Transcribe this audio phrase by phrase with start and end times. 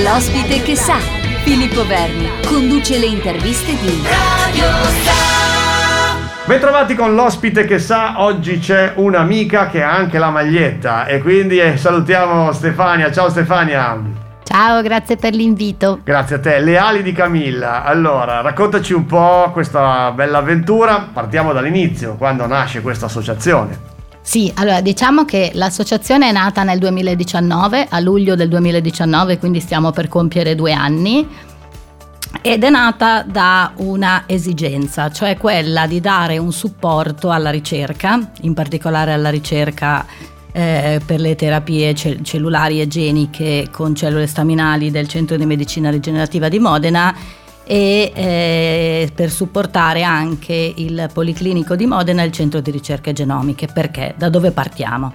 [0.00, 0.96] L'ospite che sa,
[1.44, 4.64] Filippo Verni, conduce le interviste di Radio
[5.04, 6.16] Sa.
[6.46, 11.58] Bentrovati con l'ospite che sa, oggi c'è un'amica che ha anche la maglietta e quindi
[11.58, 13.12] eh, salutiamo Stefania.
[13.12, 14.00] Ciao Stefania.
[14.42, 16.00] Ciao, grazie per l'invito.
[16.02, 16.58] Grazie a te.
[16.60, 17.84] Le ali di Camilla.
[17.84, 21.06] Allora, raccontaci un po' questa bella avventura.
[21.12, 23.91] Partiamo dall'inizio, quando nasce questa associazione.
[24.24, 29.90] Sì, allora diciamo che l'associazione è nata nel 2019, a luglio del 2019, quindi stiamo
[29.90, 31.26] per compiere due anni
[32.40, 38.54] ed è nata da una esigenza, cioè quella di dare un supporto alla ricerca, in
[38.54, 40.06] particolare alla ricerca
[40.52, 45.90] eh, per le terapie ce- cellulari e geniche con cellule staminali del Centro di Medicina
[45.90, 47.14] Rigenerativa di Modena
[47.64, 53.68] e eh, per supportare anche il Policlinico di Modena e il Centro di Ricerche Genomiche.
[53.72, 54.14] Perché?
[54.16, 55.12] Da dove partiamo?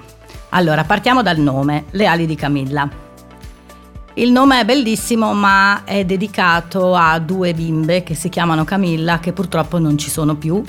[0.50, 2.90] Allora, partiamo dal nome, Le ali di Camilla.
[4.14, 9.34] Il nome è bellissimo, ma è dedicato a due bimbe che si chiamano Camilla, che
[9.34, 10.64] purtroppo non ci sono più,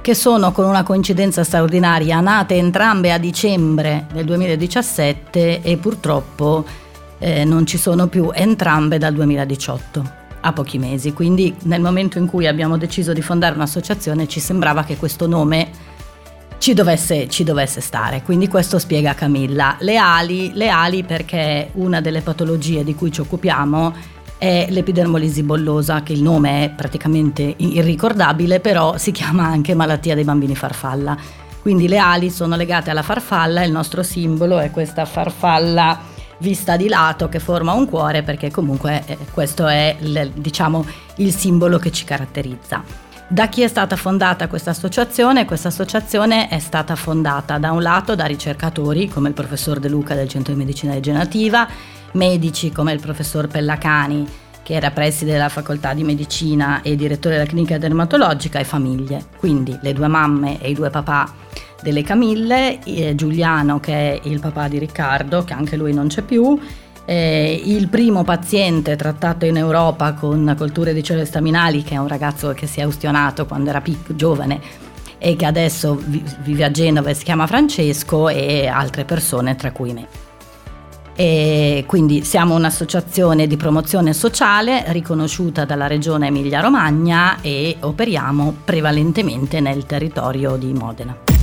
[0.00, 6.64] che sono con una coincidenza straordinaria nate entrambe a dicembre del 2017 e purtroppo
[7.18, 11.12] eh, non ci sono più entrambe dal 2018 a pochi mesi.
[11.12, 15.92] Quindi nel momento in cui abbiamo deciso di fondare un'associazione ci sembrava che questo nome
[16.58, 18.22] ci dovesse, ci dovesse, stare.
[18.22, 19.76] Quindi questo spiega Camilla.
[19.80, 26.02] Le ali, le ali perché una delle patologie di cui ci occupiamo è l'epidermolisi bollosa,
[26.02, 31.16] che il nome è praticamente irricordabile, però si chiama anche malattia dei bambini farfalla.
[31.62, 36.12] Quindi le ali sono legate alla farfalla il nostro simbolo è questa farfalla
[36.44, 40.84] vista di lato che forma un cuore perché comunque eh, questo è il, diciamo,
[41.16, 42.84] il simbolo che ci caratterizza.
[43.26, 45.46] Da chi è stata fondata questa associazione?
[45.46, 50.14] Questa associazione è stata fondata da un lato da ricercatori come il professor De Luca
[50.14, 51.66] del Centro di Medicina Rigenerativa,
[52.12, 57.46] medici come il professor Pellacani che era preside della facoltà di medicina e direttore della
[57.46, 61.30] clinica dermatologica e famiglie, quindi le due mamme e i due papà
[61.84, 66.22] delle Camille, eh, Giuliano che è il papà di Riccardo, che anche lui non c'è
[66.22, 66.58] più,
[67.04, 72.08] eh, il primo paziente trattato in Europa con colture di cellule staminali, che è un
[72.08, 74.60] ragazzo che si è ustionato quando era pic- giovane
[75.18, 76.02] e che adesso
[76.42, 80.06] vive a Genova e si chiama Francesco e altre persone, tra cui me.
[81.16, 89.84] E quindi siamo un'associazione di promozione sociale riconosciuta dalla regione Emilia-Romagna e operiamo prevalentemente nel
[89.84, 91.33] territorio di Modena.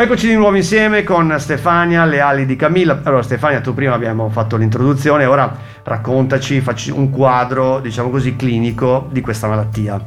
[0.00, 3.00] Eccoci di nuovo insieme con Stefania, le ali di Camilla.
[3.02, 9.08] Allora Stefania, tu prima abbiamo fatto l'introduzione, ora raccontaci, facci un quadro, diciamo così, clinico
[9.10, 10.00] di questa malattia.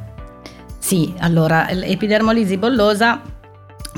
[0.77, 3.19] Sì, allora, l'epidermolisi bollosa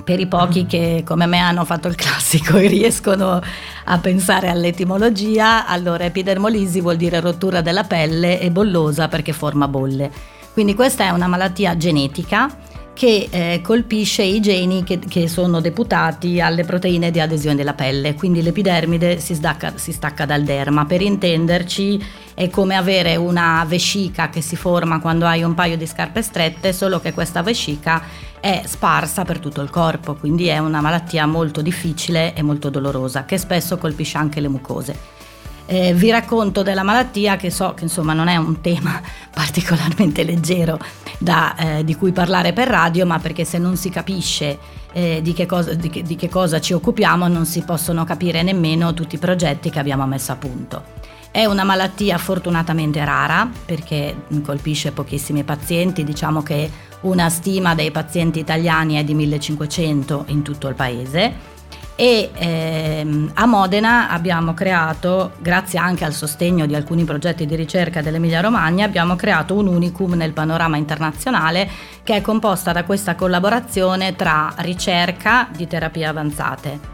[0.03, 3.39] per i pochi che come me hanno fatto il classico e riescono
[3.85, 10.09] a pensare all'etimologia, allora epidermolisi vuol dire rottura della pelle e bollosa perché forma bolle.
[10.53, 12.49] Quindi questa è una malattia genetica
[12.93, 18.13] che eh, colpisce i geni che, che, sono deputati alle proteine di adesione della pelle,
[18.13, 20.85] quindi l'epidermide si stacca, si stacca dal derma.
[20.85, 22.03] Per intenderci
[22.35, 26.71] è come avere una vescica che si forma quando hai un paio di scarpe strette,
[26.71, 28.03] solo che questa vescica
[28.39, 33.25] è sparsa per tutto il corpo, quindi è una malattia molto difficile e molto dolorosa
[33.25, 35.22] che spesso colpisce anche le mucose.
[35.65, 39.01] Eh, vi racconto della malattia che so che insomma non è un tema
[39.33, 40.77] particolarmente leggero
[41.17, 44.57] da, eh, di cui parlare per radio, ma perché se non si capisce
[44.91, 48.43] eh, di, che cosa, di, che, di che cosa ci occupiamo non si possono capire
[48.43, 51.01] nemmeno tutti i progetti che abbiamo messo a punto.
[51.31, 56.69] È una malattia fortunatamente rara perché colpisce pochissimi pazienti, diciamo che
[57.01, 61.51] una stima dei pazienti italiani è di 1500 in tutto il paese
[61.95, 68.01] e ehm, a Modena abbiamo creato, grazie anche al sostegno di alcuni progetti di ricerca
[68.01, 71.69] dell'Emilia Romagna, abbiamo creato un unicum nel panorama internazionale
[72.03, 76.91] che è composta da questa collaborazione tra ricerca di terapie avanzate.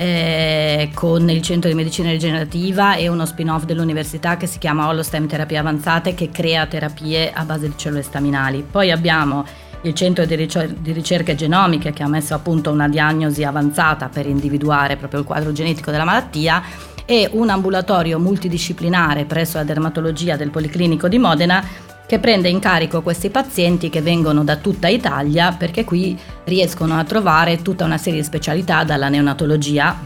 [0.00, 5.26] Eh, con il centro di medicina rigenerativa e uno spin-off dell'università che si chiama Holostem
[5.26, 8.64] Terapie Avanzate che crea terapie a base di cellule staminali.
[8.70, 9.44] Poi abbiamo
[9.82, 14.08] il centro di, ricer- di ricerche genomiche che ha messo a punto una diagnosi avanzata
[14.08, 16.62] per individuare proprio il quadro genetico della malattia
[17.04, 21.64] e un ambulatorio multidisciplinare presso la dermatologia del Policlinico di Modena
[22.06, 27.04] che prende in carico questi pazienti che vengono da tutta Italia perché qui riescono a
[27.04, 29.98] trovare tutta una serie di specialità dalla neonatologia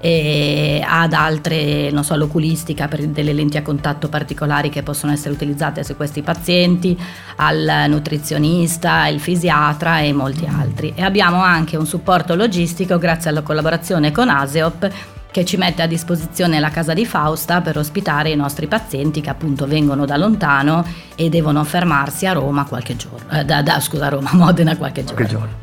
[0.00, 5.34] e ad altre, non so, l'oculistica per delle lenti a contatto particolari che possono essere
[5.34, 6.98] utilizzate su questi pazienti,
[7.36, 10.92] al nutrizionista, il fisiatra e molti altri.
[10.96, 14.90] E abbiamo anche un supporto logistico grazie alla collaborazione con ASEOP
[15.30, 19.30] che ci mette a disposizione la casa di Fausta per ospitare i nostri pazienti che
[19.30, 24.08] appunto vengono da lontano e devono fermarsi a Roma qualche giorno, eh, da, da, scusa
[24.08, 25.16] Roma, Modena qualche giorno.
[25.16, 25.54] qualche giorno.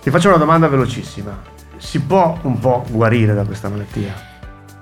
[0.00, 4.32] Ti faccio una domanda velocissima, si può un po' guarire da questa malattia?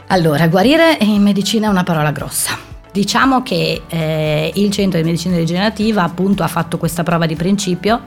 [0.08, 2.58] Allora, guarire in medicina è una parola grossa.
[2.92, 8.02] Diciamo che eh, il centro di medicina rigenerativa appunto ha fatto questa prova di principio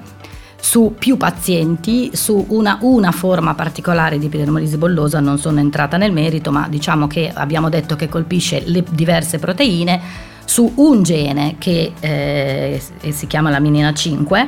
[0.59, 6.11] su più pazienti, su una, una forma particolare di epidermolisi bollosa, non sono entrata nel
[6.11, 9.99] merito, ma diciamo che abbiamo detto che colpisce le diverse proteine
[10.45, 14.47] su un gene che eh, si chiama la minina 5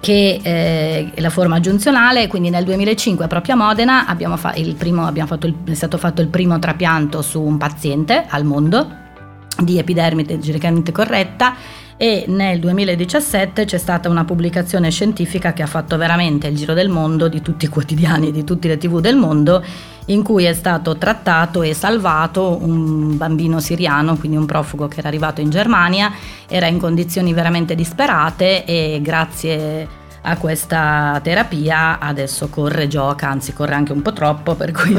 [0.00, 5.06] che eh, è la forma giunzionale, quindi nel 2005 proprio a Modena abbiamo, fa- primo,
[5.06, 9.04] abbiamo fatto il, è stato fatto il primo trapianto su un paziente al mondo
[9.58, 11.54] di epidermide geneticamente corretta
[11.96, 16.90] e nel 2017 c'è stata una pubblicazione scientifica che ha fatto veramente il giro del
[16.90, 19.64] mondo di tutti i quotidiani, di tutte le tv del mondo,
[20.06, 25.08] in cui è stato trattato e salvato un bambino siriano, quindi un profugo che era
[25.08, 26.12] arrivato in Germania,
[26.46, 33.74] era in condizioni veramente disperate e grazie a questa terapia adesso corre, gioca, anzi corre
[33.74, 34.96] anche un po' troppo, per cui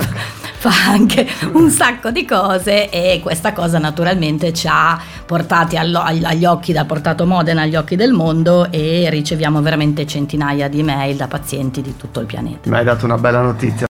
[0.57, 6.74] fa anche un sacco di cose e questa cosa naturalmente ci ha portati agli occhi
[6.74, 11.81] da Portato Modena agli occhi del mondo e riceviamo veramente centinaia di mail da pazienti
[11.81, 12.69] di tutto il pianeta.
[12.69, 13.86] Mi hai dato una bella notizia.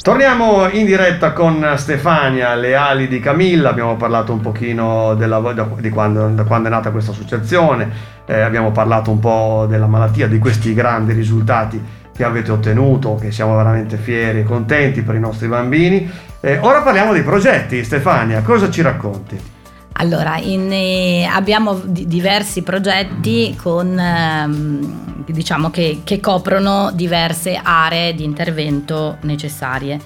[0.00, 5.42] Torniamo in diretta con Stefania, le ali di Camilla, abbiamo parlato un pochino della,
[5.80, 7.90] di quando, da quando è nata questa associazione,
[8.24, 11.82] eh, abbiamo parlato un po' della malattia, di questi grandi risultati
[12.16, 16.10] che avete ottenuto, che siamo veramente fieri e contenti per i nostri bambini.
[16.40, 19.54] Eh, ora parliamo dei progetti, Stefania, cosa ci racconti?
[19.98, 28.14] Allora, in, eh, abbiamo d- diversi progetti con, ehm, diciamo che, che, coprono diverse aree
[28.14, 29.98] di intervento necessarie.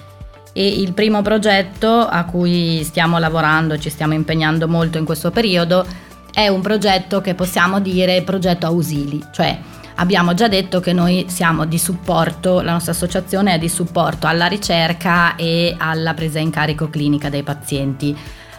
[0.53, 5.85] E il primo progetto a cui stiamo lavorando, ci stiamo impegnando molto in questo periodo,
[6.33, 9.57] è un progetto che possiamo dire progetto ausili, cioè
[10.01, 14.47] abbiamo già detto che noi siamo di supporto, la nostra associazione è di supporto alla
[14.47, 18.17] ricerca e alla presa in carico clinica dei pazienti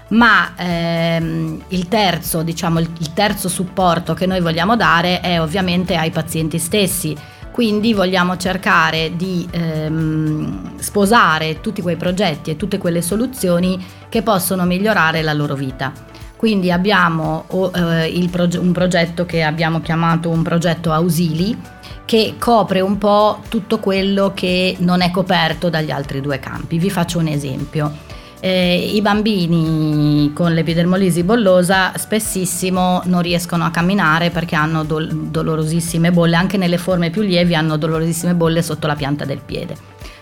[0.08, 6.10] ma ehm, il terzo, diciamo, il, terzo supporto che noi vogliamo dare è ovviamente ai
[6.10, 7.16] pazienti stessi.
[7.50, 14.64] Quindi vogliamo cercare di ehm, sposare tutti quei progetti e tutte quelle soluzioni che possono
[14.64, 16.11] migliorare la loro vita.
[16.42, 21.56] Quindi abbiamo eh, proge- un progetto che abbiamo chiamato un progetto Ausili,
[22.04, 26.80] che copre un po' tutto quello che non è coperto dagli altri due campi.
[26.80, 27.92] Vi faccio un esempio
[28.40, 36.10] eh, i bambini con l'epidermolisi bollosa spessissimo non riescono a camminare perché hanno dol- dolorosissime
[36.10, 39.76] bolle, anche nelle forme più lievi hanno dolorosissime bolle sotto la pianta del piede.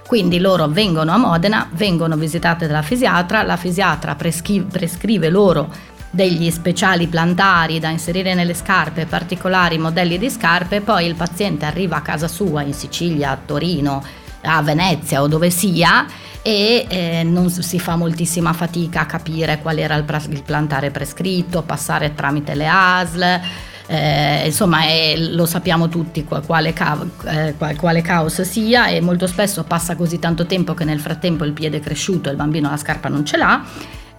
[0.06, 5.72] Quindi loro vengono a Modena, vengono visitate dalla fisiatra, la fisiatra prescri- prescrive loro
[6.10, 11.96] degli speciali plantari da inserire nelle scarpe, particolari modelli di scarpe, poi il paziente arriva
[11.96, 14.02] a casa sua in Sicilia, a Torino,
[14.42, 16.06] a Venezia o dove sia
[16.42, 21.62] e eh, non si fa moltissima fatica a capire qual era il, il plantare prescritto,
[21.62, 23.40] passare tramite le ASL.
[23.86, 29.64] Eh, insomma eh, lo sappiamo tutti quale, ca- eh, quale, caos sia e molto spesso
[29.64, 32.76] passa così tanto tempo che nel frattempo il piede è cresciuto e il bambino la
[32.76, 33.64] scarpa non ce l'ha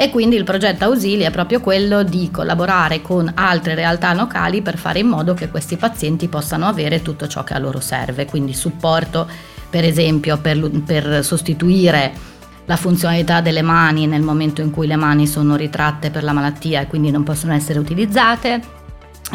[0.01, 4.75] e quindi il progetto Ausili è proprio quello di collaborare con altre realtà locali per
[4.75, 8.55] fare in modo che questi pazienti possano avere tutto ciò che a loro serve, quindi
[8.55, 9.29] supporto
[9.69, 12.13] per esempio per, per sostituire
[12.65, 16.81] la funzionalità delle mani nel momento in cui le mani sono ritratte per la malattia
[16.81, 18.59] e quindi non possono essere utilizzate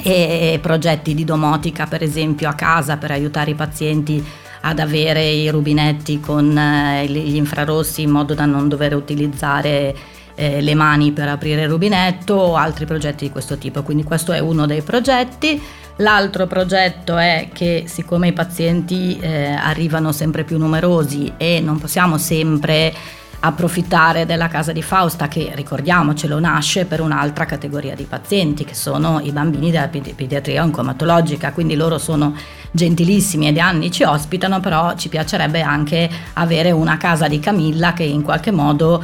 [0.02, 4.24] e progetti di domotica per esempio a casa per aiutare i pazienti
[4.62, 9.94] ad avere i rubinetti con eh, gli infrarossi in modo da non dover utilizzare
[10.36, 13.82] eh, le mani per aprire il rubinetto o altri progetti di questo tipo.
[13.82, 15.60] Quindi questo è uno dei progetti.
[15.96, 22.18] L'altro progetto è che siccome i pazienti eh, arrivano sempre più numerosi e non possiamo
[22.18, 22.92] sempre
[23.40, 29.20] approfittare della casa di Fausta che ricordiamocelo nasce per un'altra categoria di pazienti che sono
[29.20, 32.34] i bambini della pediatria oncomatologica quindi loro sono
[32.70, 37.92] gentilissimi e da anni ci ospitano però ci piacerebbe anche avere una casa di Camilla
[37.92, 39.02] che in qualche modo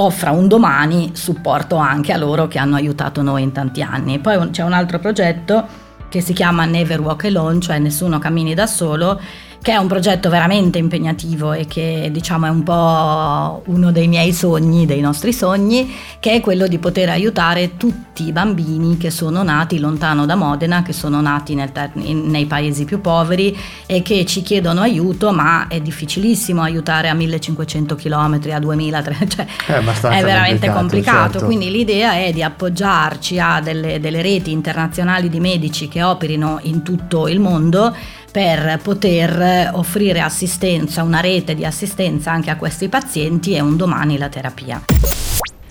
[0.00, 4.18] offra un domani supporto anche a loro che hanno aiutato noi in tanti anni.
[4.18, 5.66] Poi c'è un altro progetto
[6.08, 9.20] che si chiama Never Walk Alone, cioè nessuno cammini da solo
[9.60, 14.32] che è un progetto veramente impegnativo e che diciamo è un po' uno dei miei
[14.32, 19.42] sogni, dei nostri sogni, che è quello di poter aiutare tutti i bambini che sono
[19.42, 24.42] nati lontano da Modena, che sono nati nel, nei paesi più poveri e che ci
[24.42, 30.70] chiedono aiuto, ma è difficilissimo aiutare a 1500 km, a 2000, cioè è, è, veramente
[30.70, 30.78] complicato.
[30.78, 31.32] complicato.
[31.32, 31.44] Certo.
[31.44, 36.82] Quindi l'idea è di appoggiarci a delle, delle reti internazionali di medici che operino in
[36.82, 37.94] tutto il mondo
[38.30, 44.18] per poter offrire assistenza, una rete di assistenza anche a questi pazienti e un domani
[44.18, 44.82] la terapia.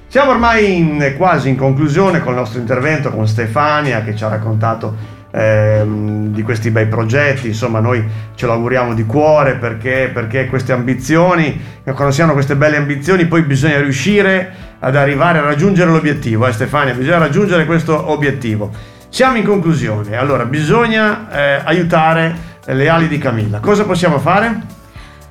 [0.07, 4.29] Siamo ormai in, quasi in conclusione con il nostro intervento con Stefania che ci ha
[4.29, 4.95] raccontato
[5.31, 8.03] ehm, di questi bei progetti, insomma noi
[8.35, 13.25] ce lo auguriamo di cuore perché, perché queste ambizioni, quando si hanno queste belle ambizioni
[13.25, 18.95] poi bisogna riuscire ad arrivare a raggiungere l'obiettivo, eh Stefania, bisogna raggiungere questo obiettivo.
[19.09, 23.59] Siamo in conclusione, allora bisogna eh, aiutare le ali di Camilla.
[23.59, 24.61] Cosa possiamo fare?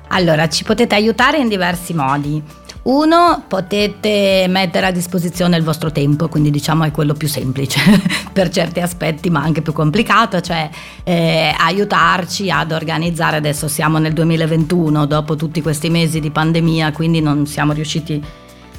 [0.09, 2.41] Allora, ci potete aiutare in diversi modi.
[2.83, 7.81] Uno, potete mettere a disposizione il vostro tempo, quindi diciamo è quello più semplice
[8.31, 10.69] per certi aspetti, ma anche più complicato, cioè
[11.03, 17.19] eh, aiutarci ad organizzare, adesso siamo nel 2021, dopo tutti questi mesi di pandemia, quindi
[17.19, 18.23] non siamo riusciti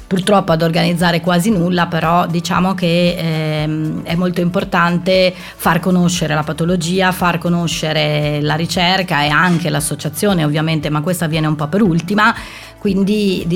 [0.09, 6.41] purtroppo ad organizzare quasi nulla, però diciamo che ehm, è molto importante far conoscere la
[6.41, 11.83] patologia, far conoscere la ricerca e anche l'associazione ovviamente, ma questa viene un po' per
[11.83, 12.33] ultima,
[12.79, 13.47] quindi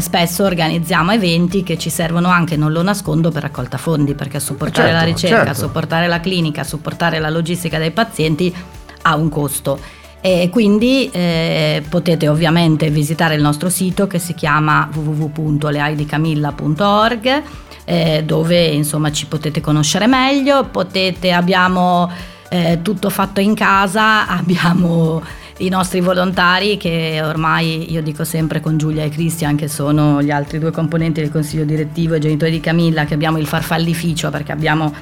[0.00, 4.88] spesso organizziamo eventi che ci servono anche, non lo nascondo, per raccolta fondi, perché supportare
[4.88, 5.60] certo, la ricerca, certo.
[5.60, 8.54] supportare la clinica, supportare la logistica dei pazienti
[9.00, 10.00] ha un costo.
[10.24, 17.42] E quindi eh, potete ovviamente visitare il nostro sito che si chiama www.leaidicamilla.org
[17.84, 22.08] eh, dove insomma ci potete conoscere meglio, potete, abbiamo
[22.48, 25.20] eh, tutto fatto in casa, abbiamo
[25.58, 30.30] i nostri volontari che ormai io dico sempre con Giulia e Cristian che sono gli
[30.30, 34.50] altri due componenti del consiglio direttivo e genitori di Camilla che abbiamo il farfallificio perché
[34.50, 34.92] abbiamo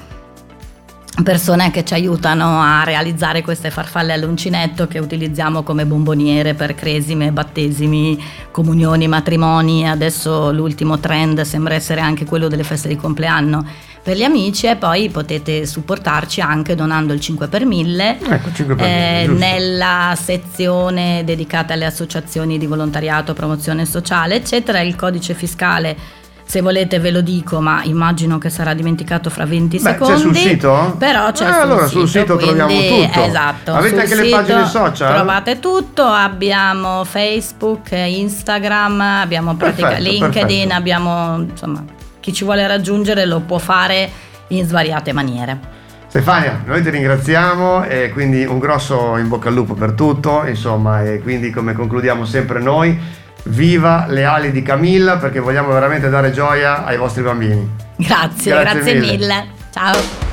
[1.23, 7.33] persone che ci aiutano a realizzare queste farfalle all'uncinetto che utilizziamo come bomboniere per cresime,
[7.33, 9.89] battesimi, comunioni, matrimoni.
[9.89, 13.65] Adesso l'ultimo trend sembra essere anche quello delle feste di compleanno
[14.03, 18.75] per gli amici e poi potete supportarci anche donando il 5 per 1000 ecco, 5
[18.75, 24.81] per eh, nella sezione dedicata alle associazioni di volontariato, promozione sociale, eccetera.
[24.81, 26.19] Il codice fiscale
[26.51, 30.13] se volete ve lo dico, ma immagino che sarà dimenticato fra 20 Beh, secondi.
[30.13, 30.97] C'è sul sito?
[30.99, 33.23] Però c'è eh, sul allora sito, sul sito quindi, troviamo tutto.
[33.23, 33.73] Esatto.
[33.73, 35.15] Avete anche le pagine social?
[35.15, 40.75] Trovate tutto, abbiamo Facebook, Instagram, abbiamo pratica, perfetto, LinkedIn, perfetto.
[40.75, 41.85] abbiamo insomma
[42.19, 44.11] chi ci vuole raggiungere lo può fare
[44.49, 45.79] in svariate maniere.
[46.09, 51.05] Stefania, noi ti ringraziamo e quindi un grosso in bocca al lupo per tutto, insomma,
[51.05, 52.99] e quindi come concludiamo sempre noi
[53.45, 57.69] Viva le ali di Camilla perché vogliamo veramente dare gioia ai vostri bambini.
[57.97, 59.11] Grazie, grazie, grazie mille.
[59.13, 59.47] mille.
[59.73, 60.30] Ciao.